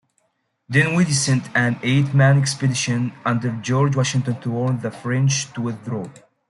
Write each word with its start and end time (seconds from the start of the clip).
Dinwiddie 0.67 1.13
sent 1.13 1.55
an 1.55 1.77
eight-man 1.83 2.39
expedition 2.39 3.13
under 3.23 3.51
George 3.57 3.95
Washington 3.95 4.41
to 4.41 4.49
warn 4.49 4.79
the 4.79 4.89
French 4.89 5.53
to 5.53 5.61
withdraw. 5.61 6.07